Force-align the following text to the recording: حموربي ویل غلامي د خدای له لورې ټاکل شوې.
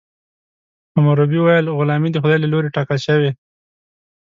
حموربي 0.95 1.39
ویل 1.41 1.65
غلامي 1.77 2.09
د 2.11 2.17
خدای 2.23 2.37
له 2.41 2.47
لورې 2.53 2.73
ټاکل 2.75 2.97
شوې. 3.07 3.31